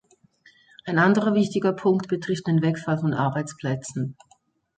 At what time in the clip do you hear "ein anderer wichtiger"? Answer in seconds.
0.85-1.73